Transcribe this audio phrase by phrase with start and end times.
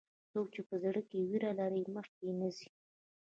[0.31, 2.69] څوک چې په زړه کې ویره لري، مخکې نه ځي.